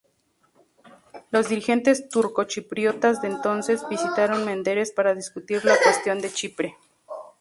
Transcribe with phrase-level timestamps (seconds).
[1.29, 6.75] Los dirigentes turcochipriotas de entonces, visitaron Menderes para discutir la cuestión de Chipre.